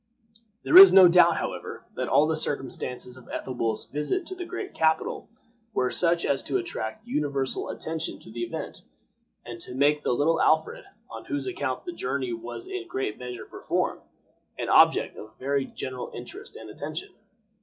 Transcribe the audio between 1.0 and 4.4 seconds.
doubt, however, that all the circumstances of Ethelwolf's visit to